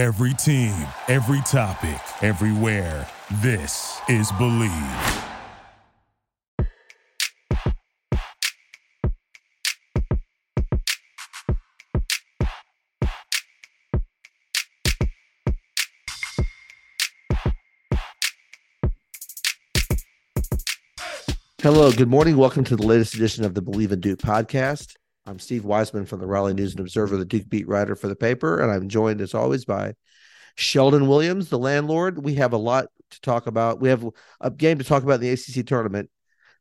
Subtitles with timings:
[0.00, 0.72] Every team,
[1.08, 3.06] every topic, everywhere.
[3.42, 5.26] This is Bleav.
[21.60, 22.38] Hello, good morning.
[22.38, 24.94] Welcome to the latest edition of the Bleav in Duke podcast.
[25.26, 28.16] I'm Steve Wiseman from the Raleigh News and Observer, the Duke beat writer for the
[28.16, 29.94] paper, and I'm joined as always by
[30.56, 32.24] Sheldon Williams, the landlord.
[32.24, 33.80] We have a lot to talk about.
[33.80, 34.04] We have
[34.40, 36.10] a game to talk about in the ACC tournament.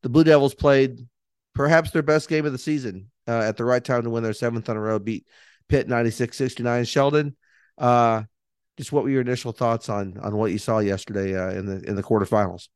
[0.04, 1.00] The Blue Devils played
[1.56, 4.34] perhaps their best game of the season uh, at the right time to win their
[4.34, 5.26] seventh on a row, beat
[5.68, 6.86] Pitt 96 69.
[6.86, 7.36] Sheldon,
[7.78, 8.24] uh,
[8.78, 11.82] just what were your initial thoughts on on what you saw yesterday uh, in the
[11.88, 12.68] in the quarterfinals?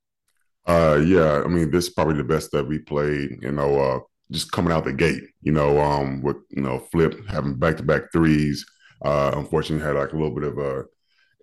[0.65, 3.39] Uh, yeah, I mean, this is probably the best that we played.
[3.41, 3.99] You know, uh,
[4.31, 5.23] just coming out the gate.
[5.41, 8.65] You know, um, with you know Flip having back to back threes.
[9.03, 10.85] Uh, unfortunately, had like a little bit of a,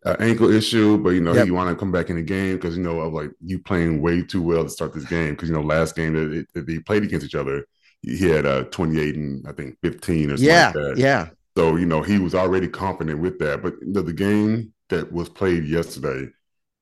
[0.06, 1.45] a ankle issue, but you know yep.
[1.45, 4.01] he wanted to come back in the game because you know of like you playing
[4.01, 6.78] way too well to start this game because you know last game that, that they
[6.78, 7.67] played against each other,
[8.03, 10.95] he had uh 28 and I think 15 or something yeah, like that.
[10.97, 14.73] Yeah, So you know he was already confident with that, but you know, the game
[14.89, 16.28] that was played yesterday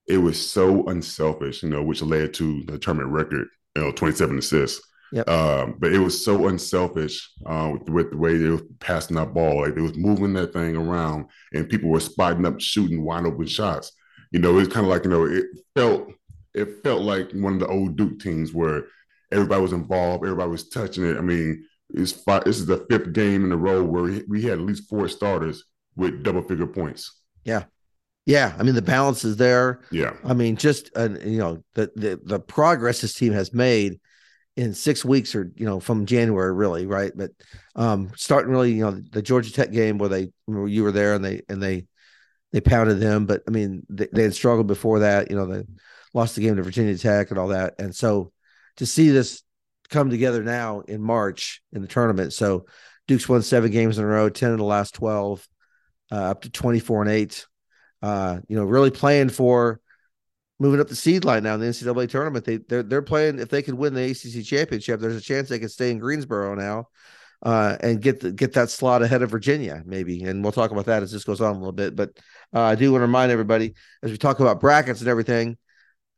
[0.08, 4.38] it was so unselfish, you know, which led to the tournament record, you know, 27
[4.38, 4.80] assists.
[5.12, 5.28] Yep.
[5.28, 9.32] Um, but it was so unselfish uh, with, with, the way they were passing that
[9.32, 9.62] ball.
[9.62, 13.46] Like they was moving that thing around and people were spotting up, shooting wide open
[13.46, 13.92] shots.
[14.32, 16.08] You know, it was kind of like, you know, it felt
[16.54, 18.84] it felt like one of the old Duke teams where
[19.32, 21.16] everybody was involved, everybody was touching it.
[21.16, 24.54] I mean, it's five, this is the fifth game in a row where we had
[24.54, 25.64] at least four starters
[25.96, 27.22] with double figure points.
[27.44, 27.64] Yeah.
[28.28, 29.80] Yeah, I mean the balance is there.
[29.90, 34.00] Yeah, I mean just uh, you know the, the the progress this team has made
[34.58, 37.30] in six weeks or you know from January really right, but
[37.76, 41.14] um starting really you know the Georgia Tech game where they where you were there
[41.14, 41.86] and they and they
[42.52, 45.30] they pounded them, but I mean they, they had struggled before that.
[45.30, 45.64] You know they
[46.12, 48.32] lost the game to Virginia Tech and all that, and so
[48.78, 49.42] to see this
[49.90, 52.66] come together now in March in the tournament, so
[53.06, 55.46] Duke's won seven games in a row, ten in the last twelve,
[56.10, 57.46] uh, up to twenty four and eight
[58.02, 59.80] uh, you know, really playing for
[60.58, 62.44] moving up the seed line now in the NCAA tournament.
[62.44, 65.58] They they're they're playing if they could win the ACC championship, there's a chance they
[65.58, 66.88] could stay in Greensboro now.
[67.40, 70.86] Uh, and get the, get that slot ahead of Virginia, maybe, and we'll talk about
[70.86, 71.94] that as this goes on a little bit.
[71.94, 72.10] But
[72.52, 75.56] uh, I do want to remind everybody as we talk about brackets and everything,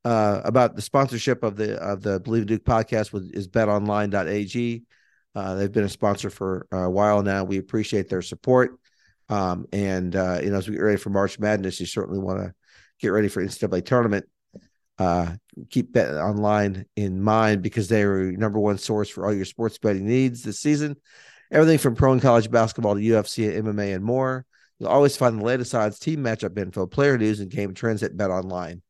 [0.05, 4.83] uh, about the sponsorship of the of the Bleav Duke podcast with is BetOnline.ag.
[5.35, 7.45] Uh, they've been a sponsor for a while now.
[7.45, 8.79] We appreciate their support.
[9.29, 12.41] Um, and uh, you know, as we get ready for March Madness, you certainly want
[12.41, 12.55] to
[13.01, 14.27] get ready for NCAA tournament.
[14.99, 15.35] Uh,
[15.71, 19.47] keep Bet Online in mind because they are your number one source for all your
[19.47, 20.97] sports betting needs this season.
[21.51, 24.45] Everything from pro and college basketball to UFC, and MMA, and more.
[24.79, 28.17] You'll always find the latest odds, team matchup info, player news, and game trends at
[28.17, 28.83] Bet Online.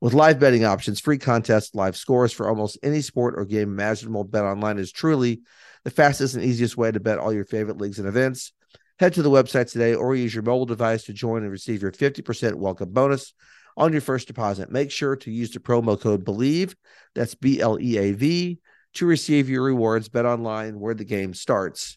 [0.00, 4.24] With live betting options, free contests, live scores for almost any sport or game imaginable,
[4.24, 5.42] Bet Online is truly
[5.84, 8.52] the fastest and easiest way to bet all your favorite leagues and events.
[9.00, 11.90] Head to the website today or use your mobile device to join and receive your
[11.90, 13.32] 50% welcome bonus
[13.74, 14.70] on your first deposit.
[14.70, 16.74] Make sure to use the promo code BLEAV,
[17.14, 18.58] that's B L E A V,
[18.96, 20.10] to receive your rewards.
[20.10, 21.96] Bet online where the game starts.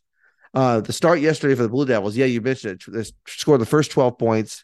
[0.53, 2.93] Uh, the start yesterday for the Blue Devils, yeah, you mentioned it.
[2.93, 4.63] They scored the first 12 points,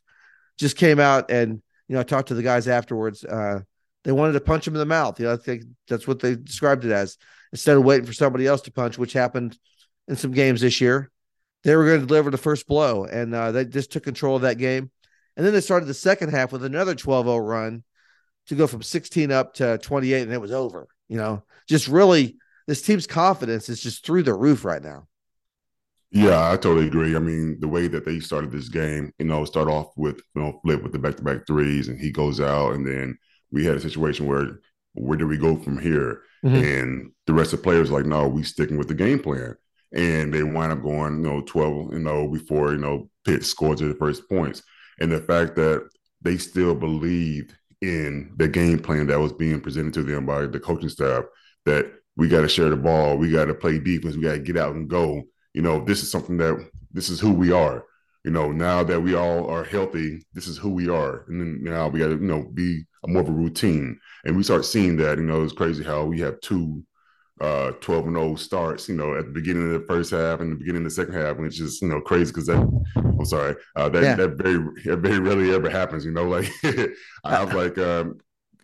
[0.58, 3.22] just came out and, you know, I talked to the guys afterwards.
[3.26, 3.60] Uh,
[4.06, 5.20] they wanted to punch him in the mouth.
[5.20, 7.18] You know, I think that's what they described it as
[7.52, 9.58] instead of waiting for somebody else to punch, which happened
[10.08, 11.12] in some games this year
[11.64, 14.44] they were going to deliver the first blow, and uh, they just took control of
[14.44, 14.92] that game.
[15.36, 17.84] And then they started the second half with another 12-0 run
[18.48, 20.88] to go from 16 up to 28, and it was over.
[21.08, 22.38] You know, just really,
[22.68, 25.08] this team's confidence is just through the roof right now.
[26.12, 27.16] Yeah, I totally agree.
[27.16, 30.42] I mean, the way that they started this game, you know, start off with you
[30.42, 33.16] know flip with the back to back threes, and he goes out, and then
[33.52, 34.60] we had a situation where
[34.94, 36.24] where do we go from here?
[36.44, 36.56] Mm-hmm.
[36.56, 39.56] And the rest of the players like, no, we sticking with the game plan
[39.94, 43.44] and they wind up going, you know, 12, you oh know, before, you know, Pitt
[43.44, 44.62] scored the first points.
[45.00, 45.90] And the fact that
[46.22, 50.60] they still believed in the game plan that was being presented to them by the
[50.60, 51.24] coaching staff
[51.66, 54.40] that we got to share the ball, we got to play defense, we got to
[54.40, 55.24] get out and go.
[55.54, 57.86] You know, this is something that this is who we are.
[58.26, 61.24] You know, now that we all are healthy, this is who we are.
[61.30, 63.98] And then now we got to, you know, be more of a routine.
[64.26, 66.84] And we start seeing that, you know, it's crazy how we have two
[67.42, 70.52] uh 12 and 0 starts, you know, at the beginning of the first half and
[70.52, 72.58] the beginning of the second half, which is, you know, crazy because that
[72.96, 74.16] I'm sorry, uh that, yeah.
[74.16, 74.58] that very
[74.98, 76.50] very rarely ever happens, you know, like
[77.24, 78.20] I was like, um,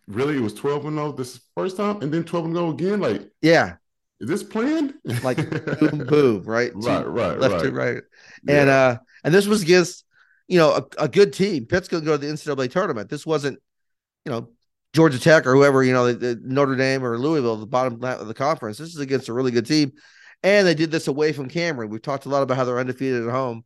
[0.07, 2.99] really it was 12 and 0 this first time and then 12 and 0 again.
[2.99, 3.75] Like, yeah,
[4.19, 4.93] is this planned?
[5.23, 5.37] Like
[5.79, 6.71] boom, boom, right?
[6.75, 7.63] right, right, left right.
[7.63, 8.03] to right.
[8.47, 8.75] And yeah.
[8.75, 10.05] uh and this was against
[10.47, 11.65] you know, a, a good team.
[11.65, 13.09] Pitt's to go to the NCAA tournament.
[13.09, 13.59] This wasn't,
[14.25, 14.49] you know,
[14.95, 18.27] Georgia Tech or whoever, you know, the, the Notre Dame or Louisville, the bottom of
[18.27, 18.77] the conference.
[18.77, 19.91] This is against a really good team.
[20.41, 21.89] And they did this away from Cameron.
[21.89, 23.65] We've talked a lot about how they're undefeated at home.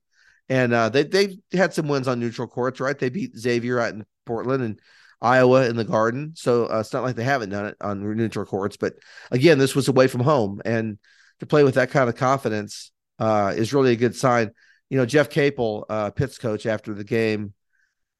[0.49, 2.97] And uh, they they had some wins on neutral courts, right?
[2.97, 4.79] They beat Xavier out in Portland and
[5.21, 6.33] Iowa in the Garden.
[6.35, 8.75] So uh, it's not like they haven't done it on neutral courts.
[8.75, 8.95] But
[9.29, 10.97] again, this was away from home, and
[11.41, 14.49] to play with that kind of confidence uh, is really a good sign.
[14.89, 17.53] You know, Jeff Capel, uh, Pitt's coach, after the game,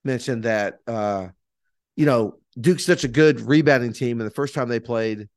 [0.04, 1.30] mentioned that uh,
[1.96, 5.28] you know Duke's such a good rebounding team, and the first time they played,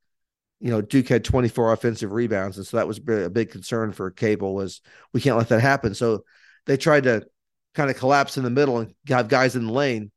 [0.59, 4.11] you know, Duke had 24 offensive rebounds, and so that was a big concern for
[4.11, 4.81] Capel was
[5.13, 5.93] we can't let that happen.
[5.93, 6.23] So
[6.65, 7.25] they tried to
[7.73, 10.11] kind of collapse in the middle and have guys in the lane.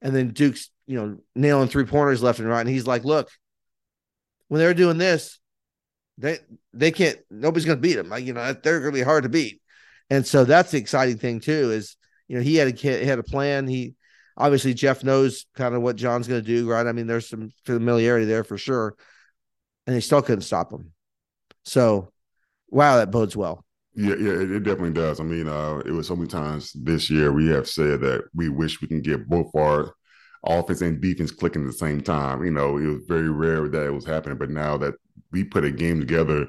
[0.00, 2.60] And then Duke's, you know, nailing three pointers left and right.
[2.60, 3.28] And he's like, look,
[4.48, 5.38] when they're doing this,
[6.16, 6.38] they
[6.72, 8.08] they can't nobody's gonna beat them.
[8.08, 9.60] Like, you know, they're gonna be hard to beat.
[10.10, 11.96] And so that's the exciting thing too, is
[12.28, 13.66] you know, he had a he had a plan.
[13.66, 13.94] He
[14.38, 16.86] obviously Jeff knows kind of what Jon's gonna do, right?
[16.86, 18.96] I mean, there's some familiarity there for sure.
[19.86, 20.92] And they still couldn't stop him.
[21.64, 22.12] So
[22.70, 23.64] wow, that bodes well.
[23.94, 25.18] Yeah, yeah, it, it, definitely does.
[25.18, 28.48] I mean, uh, it was so many times this year we have said that we
[28.48, 29.92] wish we can get both our
[30.46, 32.44] offense and defense clicking at the same time.
[32.44, 34.94] You know, it was very rare that it was happening, but now that
[35.32, 36.46] we put a game together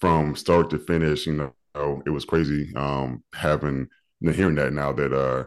[0.00, 3.86] from start to finish, you know, it was crazy um, having
[4.20, 5.44] hearing that now that uh,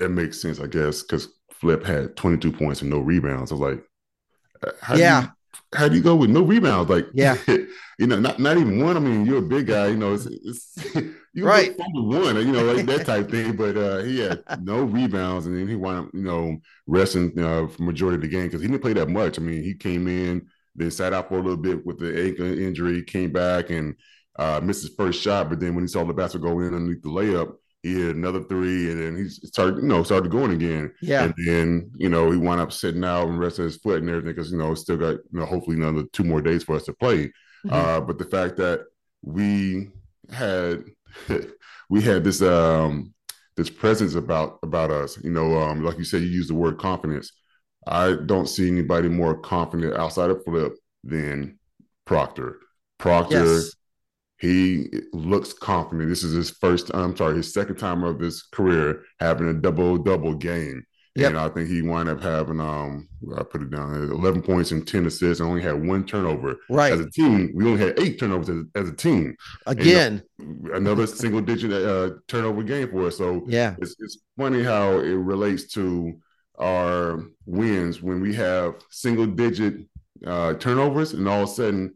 [0.00, 3.52] it makes sense, I guess, because Flip had 22 points and no rebounds.
[3.52, 3.84] I was like,
[4.80, 5.20] how yeah.
[5.20, 5.32] Do you,
[5.74, 6.90] how do you go with no rebounds?
[6.90, 8.96] Like, yeah, you know, not not even one.
[8.96, 10.94] I mean, you're a big guy, you know, it's, it's
[11.32, 13.56] you right one, you know, like that type thing.
[13.56, 16.56] But uh, he had no rebounds, and then he wound up, you know,
[16.86, 19.38] resting uh, for majority of the game because he didn't play that much.
[19.38, 22.46] I mean, he came in, then sat out for a little bit with the ankle
[22.46, 23.94] injury, came back and
[24.38, 25.50] uh, missed his first shot.
[25.50, 28.42] But then when he saw the basket go in underneath the layup, he had another
[28.42, 30.92] three, and then he started, you know, started going again.
[31.00, 31.24] Yeah.
[31.24, 34.34] And then, you know, he wound up sitting out and resting his foot and everything
[34.34, 36.92] because, you know, still got, you know, hopefully another two more days for us to
[36.92, 37.26] play.
[37.66, 37.72] Mm-hmm.
[37.72, 38.84] Uh, but the fact that
[39.22, 39.88] we
[40.30, 40.84] had
[41.90, 43.14] we had this um
[43.56, 46.78] this presence about about us, you know, um, like you said, you use the word
[46.78, 47.32] confidence.
[47.86, 51.58] I don't see anybody more confident outside of Flip than
[52.04, 52.58] Proctor.
[52.98, 53.74] Proctor yes
[54.40, 56.08] he looks confident.
[56.08, 59.98] This is his first, I'm sorry, his second time of his career having a double
[59.98, 60.84] double game.
[61.16, 61.28] Yep.
[61.28, 64.86] And I think he wound up having um I put it down 11 points and
[64.86, 66.56] 10 assists and only had one turnover.
[66.70, 66.92] Right.
[66.92, 69.36] As a team, we only had eight turnovers as, as a team.
[69.66, 73.18] Again, and, another single digit uh, turnover game for us.
[73.18, 76.14] So yeah, it's, it's funny how it relates to
[76.58, 79.74] our wins when we have single digit
[80.26, 81.94] uh, turnovers and all of a sudden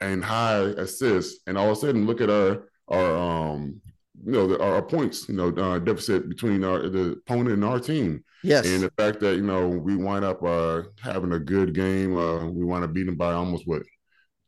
[0.00, 3.80] and high assists, and all of a sudden look at our our um
[4.24, 7.80] you know the, our, points you know uh, deficit between our the opponent and our
[7.80, 8.24] team.
[8.42, 12.16] Yes, and the fact that you know we wind up uh, having a good game,
[12.16, 13.82] uh, we wind up beating by almost what.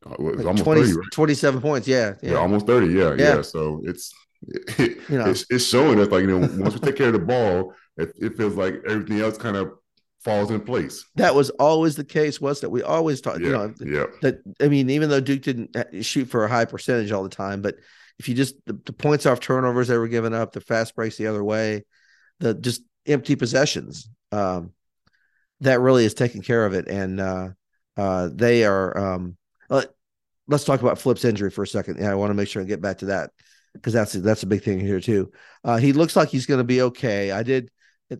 [0.04, 1.06] Uh, like almost 20, 30, right?
[1.12, 3.42] 27 points, yeah, yeah, yeah, almost 30, yeah, yeah, yeah.
[3.42, 4.12] So it's
[4.48, 7.12] it, you know, it's, it's showing us like you know once we take care of
[7.12, 9.74] the ball, it, it feels like everything else kind of
[10.24, 11.04] falls in place.
[11.16, 14.06] That was always the case, was that we always talked, yeah, you know, yeah.
[14.22, 17.28] that I mean, even though Duke didn't uh, shoot for a high percentage all the
[17.28, 17.76] time, but
[18.18, 21.16] if you just the, the points off turnovers they were giving up, the fast breaks
[21.16, 21.84] the other way,
[22.40, 24.72] the just empty possessions, um,
[25.60, 26.88] that really is taking care of it.
[26.88, 27.48] And uh,
[27.96, 28.96] uh, they are.
[28.96, 29.36] Um,
[29.68, 29.88] let,
[30.48, 31.98] let's talk about Flip's injury for a second.
[31.98, 33.30] Yeah, I want to make sure I get back to that
[33.74, 35.32] because that's that's a big thing here too.
[35.64, 37.30] Uh, he looks like he's going to be okay.
[37.30, 37.70] I did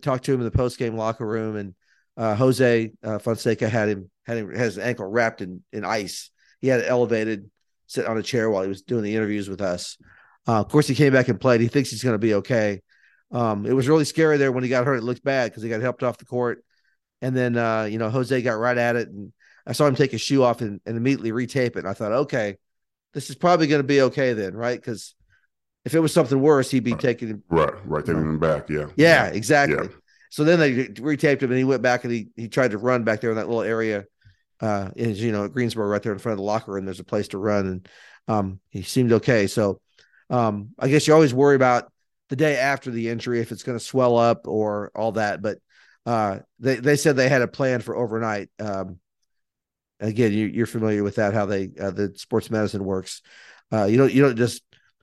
[0.00, 1.74] talk to him in the post game locker room, and
[2.16, 6.30] uh, Jose uh, Fonseca had him had him had his ankle wrapped in in ice.
[6.60, 7.50] He had it elevated,
[7.86, 9.96] sit on a chair while he was doing the interviews with us.
[10.46, 11.60] Uh, of course, he came back and played.
[11.60, 12.80] He thinks he's going to be okay.
[13.30, 14.96] Um, it was really scary there when he got hurt.
[14.96, 16.64] It looked bad because he got helped off the court,
[17.20, 19.32] and then uh, you know Jose got right at it, and
[19.66, 21.78] I saw him take his shoe off and, and immediately retape it.
[21.78, 22.58] And I thought, okay,
[23.14, 24.78] this is probably going to be okay then, right?
[24.78, 25.14] Because
[25.84, 28.68] if it was something worse, he'd be taking him right, right, taking him back.
[28.68, 29.88] Yeah, yeah, exactly.
[29.88, 29.96] Yeah.
[30.32, 33.04] So then they retaped him and he went back and he he tried to run
[33.04, 34.06] back there in that little area.
[34.62, 37.04] Uh, in, you know, Greensboro, right there in front of the locker room, there's a
[37.04, 37.88] place to run, and
[38.28, 39.46] um, he seemed okay.
[39.46, 39.82] So,
[40.30, 41.92] um, I guess you always worry about
[42.30, 45.42] the day after the injury if it's going to swell up or all that.
[45.42, 45.58] But
[46.06, 48.48] uh, they they said they had a plan for overnight.
[48.58, 49.00] Um,
[50.00, 53.20] again, you, are familiar with that how they uh, the sports medicine works.
[53.70, 54.62] Uh, you don't you don't just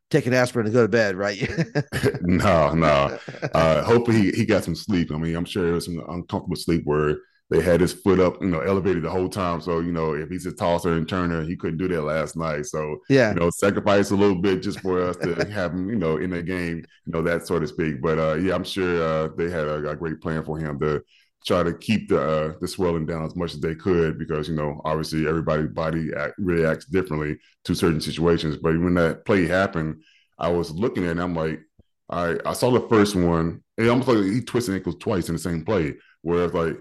[0.10, 1.40] take an aspirin and go to bed, right?
[2.22, 3.18] no, no.
[3.54, 5.12] Uh, hopefully he, he got some sleep.
[5.12, 7.18] I mean, I'm sure it was some uncomfortable sleep where
[7.50, 9.60] they had his foot up, you know, elevated the whole time.
[9.60, 12.68] So, you know, if he's a tosser and turner, he couldn't do that last night.
[12.68, 15.96] So, yeah, you know, sacrifice a little bit just for us to have him, you
[15.96, 18.02] know, in the game, you know, that sort of speak.
[18.02, 21.02] But uh, yeah, I'm sure uh, they had a, a, great plan for him to
[21.46, 24.56] try to keep the uh, the swelling down as much as they could because you
[24.56, 28.58] know obviously everybody's body act, really acts differently to certain situations.
[28.58, 30.04] But when that play happened,
[30.38, 31.62] I was looking at it and I'm like,
[32.10, 33.64] I I saw the first one.
[33.78, 35.96] It almost like he twisted ankles twice in the same play.
[36.22, 36.78] Where it's like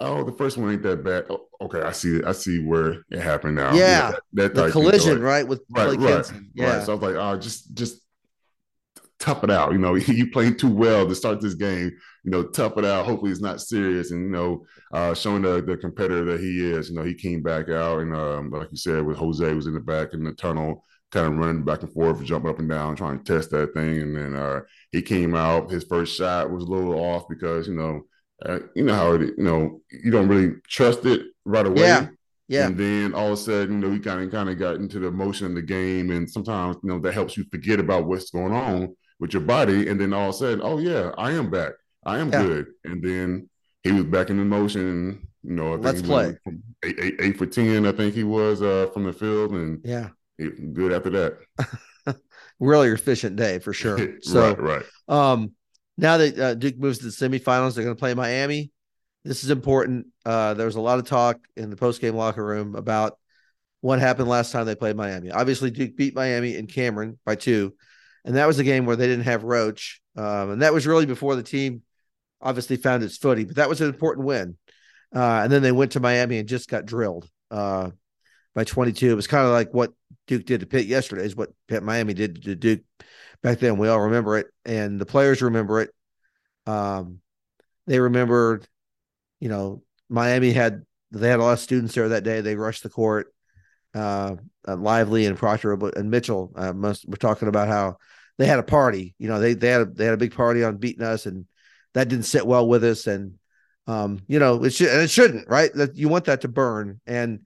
[0.00, 1.26] oh, the first one ain't that bad.
[1.30, 2.24] Oh, okay, I see it.
[2.24, 3.74] I see where it happened now.
[3.74, 6.76] Yeah, yeah that, that the collision, like, right, with right, right, Yeah.
[6.76, 6.84] Right.
[6.84, 8.00] So I was like, oh, just just
[9.20, 9.72] tough it out.
[9.72, 11.92] You know, you playing too well to start this game.
[12.24, 13.06] You know, tough it out.
[13.06, 14.10] Hopefully, it's not serious.
[14.10, 16.90] And you know, uh, showing the the competitor that he is.
[16.90, 19.74] You know, he came back out, and um, like you said, with Jose was in
[19.74, 20.84] the back in the tunnel.
[21.12, 24.00] Kind of running back and forth, jumping up and down, trying to test that thing.
[24.00, 24.60] And then uh,
[24.92, 25.70] he came out.
[25.70, 28.02] His first shot was a little off because you know
[28.44, 31.82] uh, you know how it, you know, you don't really trust it right away.
[31.82, 32.08] Yeah.
[32.48, 32.66] Yeah.
[32.66, 34.98] And then all of a sudden, you know, you kind of kind of got into
[34.98, 36.10] the motion of the game.
[36.10, 39.88] And sometimes, you know, that helps you forget about what's going on with your body.
[39.88, 41.72] And then all of a sudden, oh yeah, I am back.
[42.04, 42.42] I am yeah.
[42.42, 42.66] good.
[42.84, 43.48] And then
[43.84, 45.28] he was back in the motion.
[45.42, 46.38] You know, I think let's play
[46.84, 47.86] eight, eight, eight for ten.
[47.86, 50.08] I think he was uh, from the field, and yeah,
[50.38, 52.16] good after that.
[52.60, 54.16] really efficient day for sure.
[54.22, 54.84] So right, right.
[55.08, 55.52] Um,
[55.96, 58.70] now that uh, Duke moves to the semifinals, they're going to play Miami.
[59.24, 60.06] This is important.
[60.24, 63.18] Uh, there was a lot of talk in the post-game locker room about
[63.80, 65.30] what happened last time they played Miami.
[65.30, 67.74] Obviously, Duke beat Miami in Cameron by two,
[68.24, 71.06] and that was a game where they didn't have Roach, um, and that was really
[71.06, 71.82] before the team
[72.40, 73.46] obviously found its footing.
[73.46, 74.56] But that was an important win.
[75.14, 77.90] Uh, and then they went to Miami and just got drilled uh,
[78.54, 79.10] by 22.
[79.10, 79.92] It was kind of like what
[80.26, 82.82] Duke did to Pitt yesterday, is what Pitt Miami did to Duke
[83.42, 83.78] back then.
[83.78, 85.90] We all remember it, and the players remember it.
[86.66, 87.20] Um,
[87.86, 88.68] they remembered,
[89.40, 92.40] you know, Miami had they had a lot of students there that day.
[92.40, 93.34] They rushed the court.
[93.94, 94.36] Uh,
[94.68, 97.96] uh Lively and Proctor and Mitchell uh, must were talking about how
[98.38, 99.14] they had a party.
[99.18, 101.46] You know, they they had a, they had a big party on beating us, and
[101.94, 103.06] that didn't sit well with us.
[103.06, 103.34] And
[103.86, 105.72] um, you know, it should and it shouldn't, right?
[105.74, 107.40] That you want that to burn, and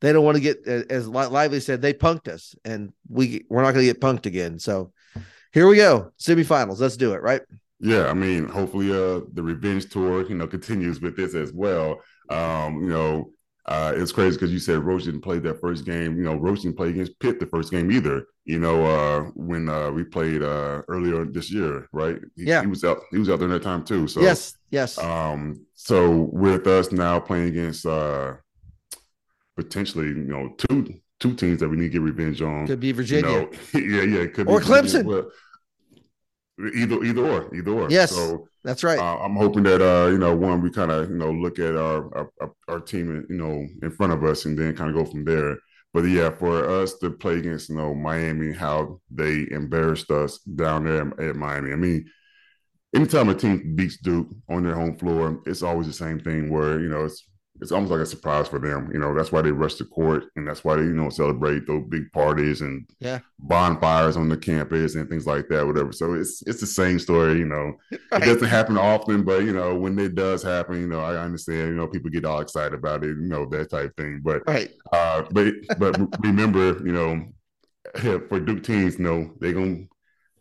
[0.00, 3.72] they don't want to get as Lively said they punked us, and we we're not
[3.72, 4.58] going to get punked again.
[4.58, 4.92] So
[5.52, 6.78] here we go, semifinals.
[6.78, 7.42] Let's do it, right?
[7.80, 12.00] Yeah, I mean, hopefully, uh, the revenge tour, you know, continues with this as well.
[12.28, 13.30] Um, you know,
[13.68, 16.16] uh, it's crazy because you said Roach didn't play that first game.
[16.16, 18.24] You know, Roach didn't play against Pitt the first game either.
[18.46, 22.18] You know, uh, when uh, we played uh, earlier this year, right?
[22.34, 23.00] He, yeah, he was out.
[23.10, 24.08] He was out there that time too.
[24.08, 24.96] So yes, yes.
[24.96, 28.36] Um, so with us now playing against uh,
[29.54, 32.66] potentially, you know, two two teams that we need to get revenge on.
[32.66, 33.28] Could be Virginia.
[33.28, 35.30] You know, yeah, yeah, it could or be Clemson.
[36.74, 38.98] Either either or either or yes so that's right.
[38.98, 41.74] Uh, i'm hoping that uh you know one we kind of you know look at
[41.74, 45.10] our, our, our team you know in front of us and then kind of go
[45.10, 45.56] from there.
[45.94, 50.84] But yeah for us to play against you know miami how they embarrassed us down
[50.84, 51.72] there at miami.
[51.72, 52.04] I mean
[52.94, 56.78] anytime a team beats duke on their home floor it's always the same thing where
[56.78, 57.26] you know it's
[57.60, 58.90] it's almost like a surprise for them.
[58.92, 61.66] You know, that's why they rush the court and that's why they, you know, celebrate
[61.66, 63.18] those big parties and yeah.
[63.38, 65.92] bonfires on the campus and things like that, whatever.
[65.92, 67.74] So it's it's the same story, you know.
[68.10, 68.22] Right.
[68.22, 71.68] It doesn't happen often, but you know, when it does happen, you know, I understand,
[71.68, 74.22] you know, people get all excited about it, you know, that type thing.
[74.24, 74.70] But right.
[74.92, 77.26] uh but but remember, you know,
[78.28, 79.84] for Duke teams, you know, they're gonna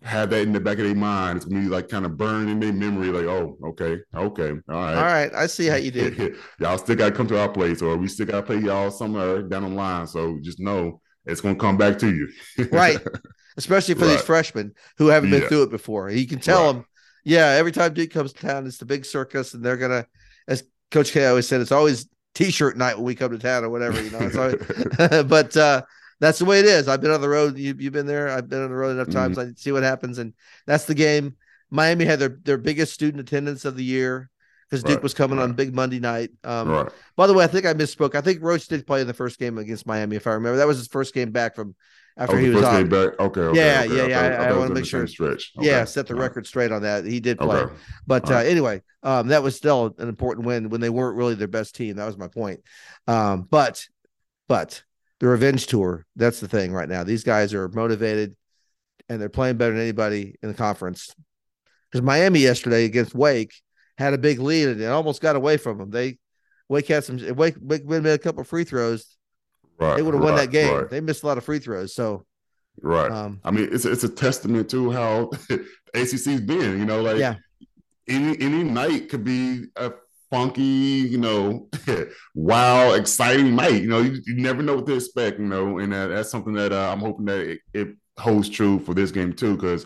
[0.08, 1.38] have that in the back of their mind.
[1.38, 4.76] It's gonna be like kind of burned in their memory, like, oh, okay, okay, all
[4.76, 4.96] right.
[4.96, 5.34] All right.
[5.34, 6.36] I see how you did.
[6.60, 9.64] y'all still gotta come to our place, or we still gotta play y'all somewhere down
[9.64, 10.08] the line.
[10.08, 12.32] So just know it's gonna come back to you.
[12.72, 12.98] right.
[13.58, 14.12] Especially for right.
[14.12, 15.48] these freshmen who haven't been yeah.
[15.48, 16.10] through it before.
[16.10, 16.74] You can tell right.
[16.74, 16.86] them,
[17.26, 20.06] yeah, every time Duke comes to town, it's the big circus, and they're gonna,
[20.48, 23.70] as Coach K always said, it's always t-shirt night when we come to town or
[23.70, 24.30] whatever, you know.
[24.40, 25.82] Always, but uh
[26.20, 26.88] that's the way it is.
[26.88, 27.58] I've been on the road.
[27.58, 28.30] You, have been there.
[28.30, 29.38] I've been on the road enough times.
[29.38, 29.52] Mm-hmm.
[29.52, 30.34] I see what happens, and
[30.66, 31.36] that's the game.
[31.70, 34.30] Miami had their their biggest student attendance of the year
[34.70, 35.46] because Duke was coming right.
[35.46, 36.32] on big Monday night.
[36.44, 36.92] Um, right.
[37.16, 38.16] By the way, I think I misspoke.
[38.16, 40.58] I think Roach did play in the first game against Miami, if I remember.
[40.58, 41.76] That was his first game back from
[42.18, 42.90] after oh, he was on.
[42.90, 43.20] Back?
[43.20, 43.96] Okay, okay, yeah, okay.
[43.96, 44.20] yeah, yeah.
[44.20, 45.06] I, I, I want to make sure.
[45.08, 45.54] Stretch.
[45.58, 45.68] Okay.
[45.68, 47.06] Yeah, set the record straight on that.
[47.06, 47.66] He did play,
[48.06, 51.48] but uh, anyway, um, that was still an important win when they weren't really their
[51.48, 51.98] best team.
[51.98, 52.62] That was my point.
[53.08, 53.86] Um, but,
[54.48, 54.84] but
[55.20, 56.06] the revenge tour.
[56.16, 57.04] That's the thing right now.
[57.04, 58.36] These guys are motivated
[59.10, 61.14] and they're playing better than anybody in the conference.
[61.92, 63.54] Because Miami yesterday against Wake
[63.98, 65.90] had a big lead and it almost got away from them.
[65.90, 66.20] They
[66.70, 69.18] Wake had some Wake Wake made a couple free throws.
[69.80, 70.74] Right, they would have right, won that game.
[70.74, 70.90] Right.
[70.90, 71.94] They missed a lot of free throws.
[71.94, 72.26] So
[72.82, 73.12] right.
[73.12, 75.32] Um, I mean, it's it's a testament to how
[75.94, 76.80] ACC's been.
[76.80, 77.36] You know, like yeah.
[78.08, 79.92] any any night could be a
[80.30, 81.70] funky, you know,
[82.36, 83.82] wow, exciting night.
[83.82, 86.54] You know, you, you, never know what to expect, you know, and that, that's something
[86.54, 87.88] that uh, I'm hoping that it, it,
[88.20, 89.86] holds true for this game too, because,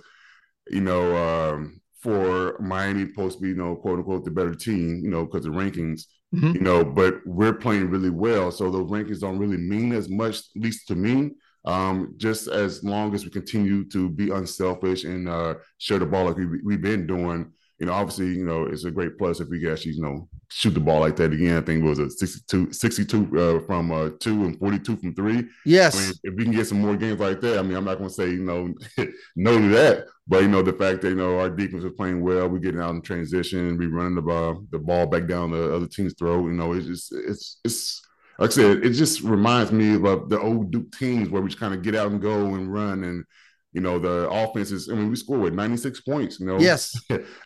[0.70, 5.02] you know, um, for Miami supposed to be, you know, quote unquote, the better team,
[5.04, 6.54] you know, because the rankings, mm-hmm.
[6.54, 8.52] you know, but we're playing really well.
[8.52, 11.32] So those rankings don't really mean as much, at least to me.
[11.66, 16.26] Um, just as long as we continue to be unselfish and uh, share the ball
[16.26, 19.50] like we, we've been doing, you know, obviously, you know, it's a great plus if
[19.50, 21.58] we can actually, you know, shoot the ball like that again.
[21.58, 25.48] I think it was a 62, 62 uh, from uh, two and 42 from three.
[25.66, 25.98] Yes.
[25.98, 27.98] I mean, if we can get some more games like that, I mean, I'm not
[27.98, 28.72] going to say, you know,
[29.36, 32.22] no to that, but, you know, the fact that, you know, our defense is playing
[32.22, 35.76] well, we're getting out in transition, we're running the ball, the ball back down the
[35.76, 38.00] other team's throat, you know, it's just, it's, it's,
[38.38, 41.60] like I said, it just reminds me of the old Duke teams where we just
[41.60, 43.26] kind of get out and go and run and,
[43.74, 46.60] you know, the offense is, I mean, we scored with 96 points, you know.
[46.60, 46.94] Yes.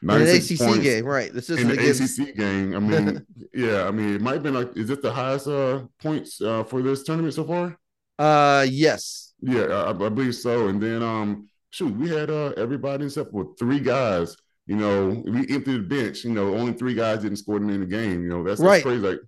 [0.01, 1.31] 96 in an ACC game, right.
[1.31, 2.19] This is in the against...
[2.19, 2.75] ACC game.
[2.75, 5.83] I mean, yeah, I mean, it might have been like, is it the highest uh,
[6.01, 7.77] points uh, for this tournament so far?
[8.17, 9.33] Uh, yes.
[9.39, 10.67] Yeah, I, I believe so.
[10.67, 14.35] And then, um, shoot, we had uh, everybody except for three guys
[14.67, 16.23] you know, we emptied the bench.
[16.23, 18.23] You know, only three guys didn't score in the game.
[18.23, 18.81] You know, that's, right.
[18.81, 18.99] crazy.
[18.99, 19.19] Like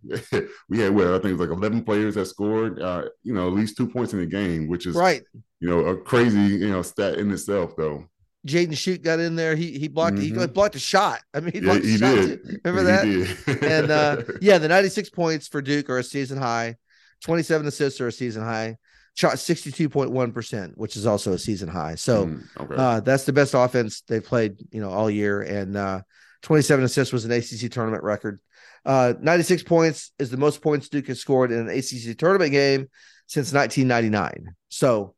[0.70, 2.82] we had, well, I think it was like eleven players that scored.
[2.82, 5.22] Uh, you know, at least two points in the game, which is right.
[5.60, 8.06] You know, a crazy you know stat in itself, though.
[8.48, 9.56] Jaden Schutt got in there.
[9.56, 10.40] He he blocked mm-hmm.
[10.40, 11.20] he blocked a shot.
[11.34, 12.44] I mean, he blocked yeah, he a did.
[12.44, 12.60] Too.
[12.66, 13.62] Remember that?
[13.62, 16.78] and uh, yeah, the 96 points for Duke are a season high.
[17.24, 18.78] 27 assists are a season high
[19.18, 21.96] shot 62.1%, which is also a season high.
[21.96, 22.76] So mm, okay.
[22.78, 25.42] uh, that's the best offense they've played, you know, all year.
[25.42, 26.02] And uh,
[26.44, 28.40] 27 assists was an ACC tournament record.
[28.86, 32.90] Uh, 96 points is the most points Duke has scored in an ACC tournament game
[33.26, 34.54] since 1999.
[34.70, 35.16] So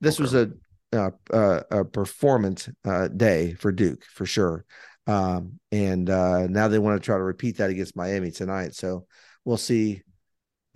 [0.00, 0.22] this okay.
[0.22, 0.50] was a,
[0.92, 4.64] uh, uh, a performance uh, day for Duke for sure.
[5.06, 8.74] Um, and now they want to try to repeat that against Miami tonight.
[8.74, 9.06] So
[9.44, 10.02] we'll see.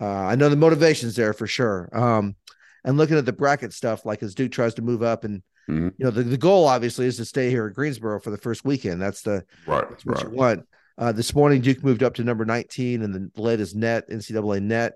[0.03, 1.89] I know the motivation's there for sure.
[1.93, 2.35] Um,
[2.83, 5.89] and looking at the bracket stuff, like as Duke tries to move up and mm-hmm.
[5.97, 8.65] you know, the, the goal obviously is to stay here at Greensboro for the first
[8.65, 9.01] weekend.
[9.01, 10.25] That's the right, that's what right.
[10.25, 10.65] you want.
[10.97, 14.93] Uh, this morning, Duke moved up to number 19 in the latest net, NCAA net,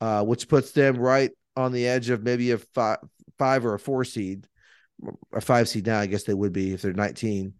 [0.00, 2.98] uh, which puts them right on the edge of maybe a five,
[3.38, 4.46] five or a four seed,
[5.32, 6.00] a five seed now.
[6.00, 7.54] I guess they would be if they're 19,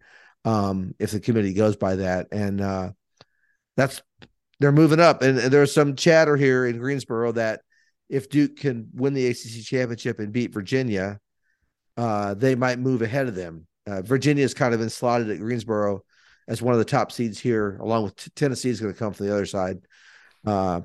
[0.45, 2.27] um, if the committee goes by that.
[2.31, 2.91] And uh,
[3.75, 4.01] that's
[4.63, 5.21] they're moving up.
[5.21, 7.59] And, and there's some chatter here in Greensboro that
[8.07, 11.19] if Duke can win the ACC championship and beat Virginia,
[11.97, 13.67] uh, they might move ahead of them.
[13.85, 16.05] Uh, Virginia is kind of been slotted at Greensboro
[16.47, 19.11] as one of the top seeds here, along with t- Tennessee is going to come
[19.11, 19.79] from the other side.
[20.45, 20.79] Uh,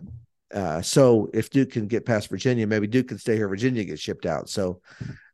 [0.53, 3.47] uh, so if Duke can get past Virginia, maybe Duke can stay here.
[3.47, 4.49] Virginia gets shipped out.
[4.49, 4.81] So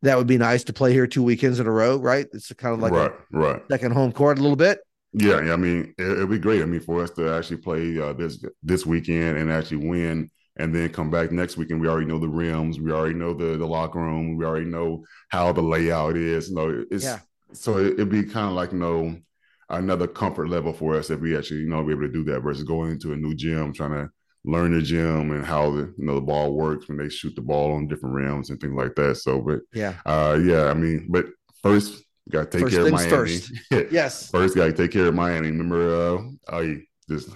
[0.03, 2.27] that would be nice to play here two weekends in a row, right?
[2.35, 3.63] It's kind of like right, a right.
[3.71, 4.81] second home court a little bit.
[5.15, 6.63] Yeah, I mean, it, would be great.
[6.63, 10.75] I mean, for us to actually play uh, this this weekend and actually win and
[10.75, 13.57] then come back next week and we already know the rims, we already know the
[13.57, 16.49] the locker room, we already know how the layout is.
[16.49, 17.21] You know, it's yeah.
[17.53, 19.17] so it, would be kind of like you know
[19.71, 22.41] another comfort level for us if we actually you know be able to do that
[22.41, 24.11] versus going into a new gym trying to
[24.45, 27.41] learn the gym and how the you know the ball works when they shoot the
[27.41, 29.17] ball on different rims and things like that.
[29.17, 31.27] So, but yeah, uh, yeah, I mean, but
[31.63, 32.04] first
[32.35, 33.11] got to take first care of Miami.
[33.11, 33.53] First.
[33.91, 35.49] yes, first got to take care of Miami.
[35.49, 37.31] Remember, uh, I just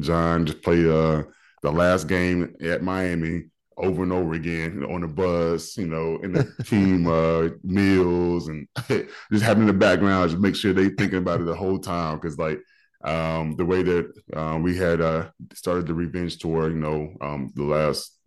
[0.00, 1.22] Jon just played uh
[1.62, 3.44] the last game at Miami
[3.76, 8.66] over and over again on the bus, you know, in the team uh, meals and
[9.32, 12.16] just having the background just make sure they thinking about it the whole time.
[12.16, 12.60] Because like
[13.04, 17.52] um, the way that uh, we had uh, started the revenge tour, you know, um,
[17.54, 18.18] the last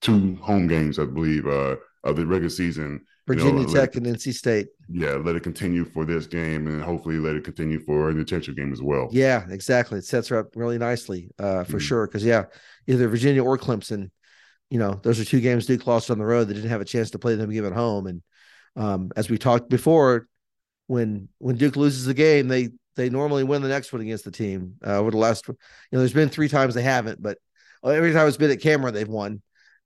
[0.00, 4.06] two home games, I believe, uh, of the regular season, Virginia you know, Tech and
[4.06, 4.68] NC State.
[4.88, 8.56] Yeah, let it continue for this game, and hopefully let it continue for the championship
[8.56, 9.08] game as well.
[9.12, 9.98] Yeah, exactly.
[9.98, 12.06] It sets her up really nicely uh, for mm sure.
[12.06, 12.44] Because yeah,
[12.86, 14.10] either Virginia or Clemson,
[14.68, 16.48] you know, those are two games Duke lost on the road.
[16.48, 18.06] They didn't have a chance to play them game at home.
[18.06, 18.22] And
[18.76, 20.28] um, as we talked before,
[20.86, 24.30] when when Duke loses the game, they they normally win the next one against the
[24.30, 24.74] team.
[24.86, 25.54] Uh, over the last, you
[25.92, 27.38] know, there's been three times they haven't, but
[27.84, 29.40] every time it's been at Cameron, they've won.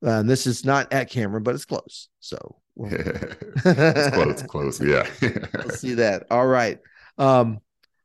[0.05, 2.09] Uh, and this is not at Cameron, but it's close.
[2.19, 4.81] So it's close, close.
[4.81, 5.07] Yeah.
[5.21, 6.27] we'll see that.
[6.31, 6.79] All right.
[7.17, 7.59] Um,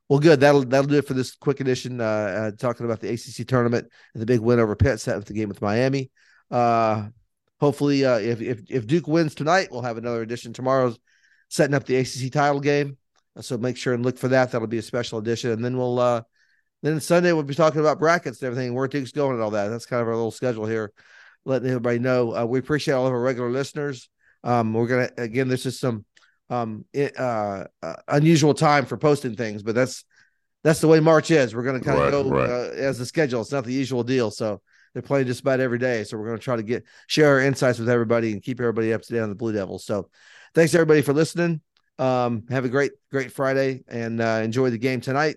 [0.08, 0.40] well, good.
[0.40, 2.00] That'll that'll do it for this quick edition.
[2.00, 5.48] Uh, uh, talking about the ACC tournament and the big win over Pitt, seventh game
[5.48, 6.10] with Miami.
[6.50, 7.08] Uh,
[7.60, 10.94] hopefully, uh, if if if Duke wins tonight, we'll have another edition tomorrow,
[11.48, 12.98] setting up the ACC title game.
[13.40, 14.52] So make sure and look for that.
[14.52, 16.22] That'll be a special edition, and then we'll uh,
[16.82, 19.68] then Sunday we'll be talking about brackets and everything, where Duke's going and all that.
[19.68, 20.92] That's kind of our little schedule here,
[21.44, 22.36] letting everybody know.
[22.36, 24.08] Uh, we appreciate all of our regular listeners.
[24.44, 26.04] Um, we're gonna again, this is some
[26.50, 30.04] um uh, uh, unusual time for posting things, but that's
[30.62, 31.54] that's the way March is.
[31.54, 32.48] We're to kind of Right, go right.
[32.48, 33.40] uh, as the schedule.
[33.40, 34.30] It's not the usual deal.
[34.30, 34.60] So
[34.92, 36.04] they're playing just about every day.
[36.04, 39.02] So we're to try to get share our insights with everybody and keep everybody up
[39.02, 39.84] to date on the Blue Devils.
[39.84, 40.08] So
[40.54, 41.60] thanks everybody for listening.
[41.98, 45.36] Um, have a great, great Friday and uh, enjoy the game tonight.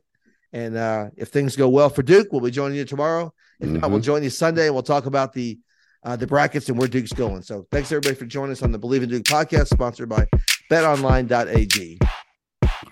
[0.54, 3.34] And uh, if things go well for Duke, we'll be joining you tomorrow.
[3.60, 5.60] If not, we'll join you Sunday and we'll talk about the
[6.04, 7.42] uh, the brackets and where Duke's going.
[7.42, 10.26] So thanks everybody for joining us on the Bleav in Duke podcast, sponsored by
[10.72, 12.00] BetOnline.ag.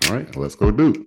[0.08, 1.06] All right, let's go, Duke.